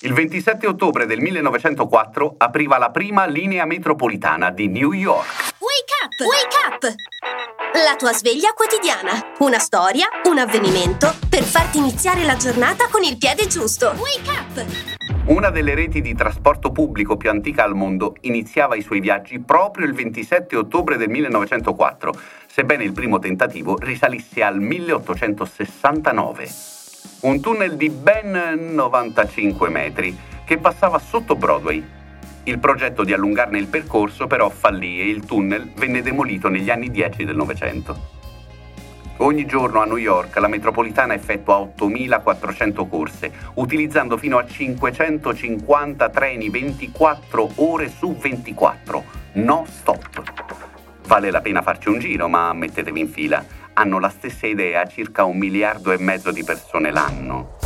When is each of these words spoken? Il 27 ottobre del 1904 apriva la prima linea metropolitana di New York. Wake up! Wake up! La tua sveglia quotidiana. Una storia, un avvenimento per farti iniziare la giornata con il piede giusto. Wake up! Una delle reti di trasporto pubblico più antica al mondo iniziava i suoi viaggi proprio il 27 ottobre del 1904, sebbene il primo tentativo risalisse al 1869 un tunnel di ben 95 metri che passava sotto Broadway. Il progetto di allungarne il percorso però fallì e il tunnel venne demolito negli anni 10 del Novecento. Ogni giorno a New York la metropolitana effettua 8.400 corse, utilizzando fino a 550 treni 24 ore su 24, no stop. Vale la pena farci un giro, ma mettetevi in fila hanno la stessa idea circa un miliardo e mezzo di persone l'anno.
Il 0.00 0.12
27 0.12 0.66
ottobre 0.66 1.06
del 1.06 1.20
1904 1.20 2.34
apriva 2.36 2.76
la 2.76 2.90
prima 2.90 3.24
linea 3.24 3.64
metropolitana 3.64 4.50
di 4.50 4.68
New 4.68 4.92
York. 4.92 5.54
Wake 5.58 5.94
up! 6.04 6.12
Wake 6.20 6.56
up! 6.68 6.82
La 7.82 7.96
tua 7.96 8.12
sveglia 8.12 8.52
quotidiana. 8.52 9.32
Una 9.38 9.58
storia, 9.58 10.08
un 10.24 10.36
avvenimento 10.36 11.14
per 11.30 11.44
farti 11.44 11.78
iniziare 11.78 12.24
la 12.24 12.36
giornata 12.36 12.88
con 12.90 13.04
il 13.04 13.16
piede 13.16 13.46
giusto. 13.46 13.94
Wake 13.96 14.28
up! 14.28 14.66
Una 15.28 15.48
delle 15.48 15.74
reti 15.74 16.02
di 16.02 16.14
trasporto 16.14 16.72
pubblico 16.72 17.16
più 17.16 17.30
antica 17.30 17.64
al 17.64 17.74
mondo 17.74 18.16
iniziava 18.20 18.76
i 18.76 18.82
suoi 18.82 19.00
viaggi 19.00 19.38
proprio 19.38 19.86
il 19.86 19.94
27 19.94 20.56
ottobre 20.56 20.98
del 20.98 21.08
1904, 21.08 22.12
sebbene 22.46 22.84
il 22.84 22.92
primo 22.92 23.18
tentativo 23.18 23.78
risalisse 23.78 24.42
al 24.42 24.60
1869 24.60 26.75
un 27.20 27.40
tunnel 27.40 27.76
di 27.76 27.88
ben 27.88 28.74
95 28.74 29.70
metri 29.70 30.16
che 30.44 30.58
passava 30.58 30.98
sotto 30.98 31.34
Broadway. 31.34 31.84
Il 32.44 32.58
progetto 32.58 33.04
di 33.04 33.12
allungarne 33.12 33.58
il 33.58 33.66
percorso 33.66 34.26
però 34.26 34.50
fallì 34.50 35.00
e 35.00 35.08
il 35.08 35.24
tunnel 35.24 35.72
venne 35.74 36.02
demolito 36.02 36.48
negli 36.48 36.70
anni 36.70 36.90
10 36.90 37.24
del 37.24 37.34
Novecento. 37.34 38.14
Ogni 39.18 39.46
giorno 39.46 39.80
a 39.80 39.86
New 39.86 39.96
York 39.96 40.36
la 40.36 40.46
metropolitana 40.46 41.14
effettua 41.14 41.56
8.400 41.58 42.86
corse, 42.86 43.32
utilizzando 43.54 44.18
fino 44.18 44.36
a 44.36 44.46
550 44.46 46.10
treni 46.10 46.50
24 46.50 47.52
ore 47.56 47.88
su 47.88 48.14
24, 48.14 49.04
no 49.34 49.64
stop. 49.70 50.22
Vale 51.06 51.30
la 51.30 51.40
pena 51.40 51.62
farci 51.62 51.88
un 51.88 51.98
giro, 51.98 52.28
ma 52.28 52.52
mettetevi 52.52 53.00
in 53.00 53.08
fila 53.08 53.42
hanno 53.78 53.98
la 53.98 54.08
stessa 54.08 54.46
idea 54.46 54.86
circa 54.86 55.24
un 55.24 55.36
miliardo 55.36 55.92
e 55.92 55.98
mezzo 55.98 56.30
di 56.30 56.42
persone 56.42 56.90
l'anno. 56.90 57.65